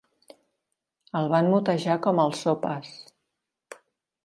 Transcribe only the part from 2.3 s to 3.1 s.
Sopes".